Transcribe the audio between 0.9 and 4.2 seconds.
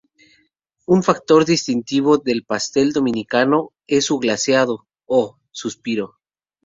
factor distintivo del pastel dominicano es su